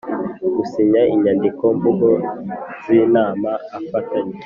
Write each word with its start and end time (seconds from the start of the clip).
Gusinya 0.55 1.01
inyandikomvugoz 1.13 2.85
inama 3.05 3.49
afatanyije 3.77 4.39